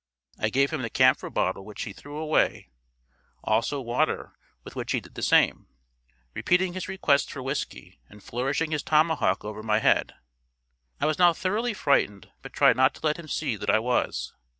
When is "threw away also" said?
1.93-3.79